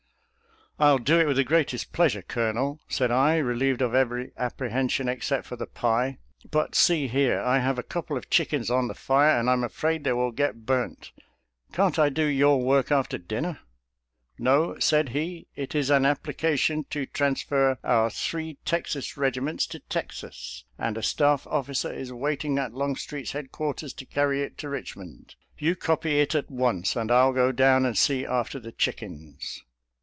[0.81, 5.45] "I'll do it with the greatest pleasure, Colonel," said I, relieved of every apprehension except
[5.45, 6.17] for the pie;"
[6.49, 9.53] but see here— I have a couple of chick ens on the fire, and I
[9.53, 11.11] am afraid they will get burnt—
[11.73, 13.59] can't I do your work after dinner?
[14.39, 19.81] ""No," said he," it is an application to trans fer our three Texas regiments to
[19.81, 24.65] Texas, and a staff officer is waiting at Longstreet's head quarters to carry it to
[24.67, 25.35] Eichmond.
[25.59, 29.63] You copy it at once, and I'll go down and see after the chickens."